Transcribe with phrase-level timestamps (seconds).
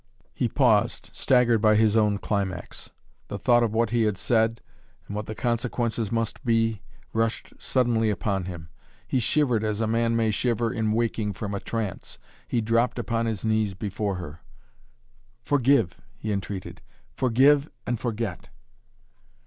[0.33, 2.89] He paused, staggered by his own climax.
[3.27, 4.59] The thought of what he had said
[5.05, 6.81] and what the consequences must be,
[7.13, 8.69] rushed suddenly upon him.
[9.07, 12.17] He shivered as a man may shiver in waking from a trance.
[12.47, 14.39] He dropped upon his knees before her.
[15.43, 16.81] "Forgive," he entreated.
[17.15, 18.49] "Forgive and forget!"